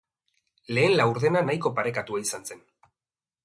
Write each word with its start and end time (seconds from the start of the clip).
Lehen 0.77 0.95
laurdena 1.01 1.45
nahiko 1.51 1.75
parekatua 1.81 2.25
izan 2.27 2.51
zen. 2.53 2.69